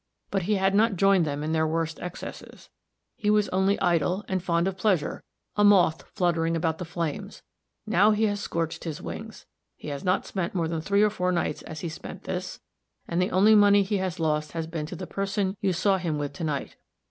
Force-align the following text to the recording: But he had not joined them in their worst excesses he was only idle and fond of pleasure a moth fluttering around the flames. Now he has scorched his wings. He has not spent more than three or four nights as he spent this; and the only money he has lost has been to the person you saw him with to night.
But 0.31 0.41
he 0.41 0.55
had 0.55 0.73
not 0.73 0.95
joined 0.95 1.25
them 1.27 1.43
in 1.43 1.51
their 1.51 1.67
worst 1.67 1.99
excesses 1.99 2.71
he 3.15 3.29
was 3.29 3.47
only 3.49 3.79
idle 3.79 4.25
and 4.27 4.41
fond 4.41 4.67
of 4.67 4.75
pleasure 4.75 5.23
a 5.55 5.63
moth 5.63 6.07
fluttering 6.15 6.57
around 6.57 6.79
the 6.79 6.85
flames. 6.85 7.43
Now 7.85 8.09
he 8.09 8.23
has 8.23 8.39
scorched 8.39 8.83
his 8.83 8.99
wings. 8.99 9.45
He 9.75 9.89
has 9.89 10.03
not 10.03 10.25
spent 10.25 10.55
more 10.55 10.67
than 10.67 10.81
three 10.81 11.03
or 11.03 11.11
four 11.11 11.31
nights 11.31 11.61
as 11.61 11.81
he 11.81 11.87
spent 11.89 12.23
this; 12.23 12.59
and 13.07 13.21
the 13.21 13.29
only 13.29 13.53
money 13.53 13.83
he 13.83 13.97
has 13.97 14.19
lost 14.19 14.53
has 14.53 14.65
been 14.65 14.87
to 14.87 14.95
the 14.95 15.05
person 15.05 15.55
you 15.61 15.71
saw 15.71 15.99
him 15.99 16.17
with 16.17 16.33
to 16.33 16.43
night. 16.43 16.77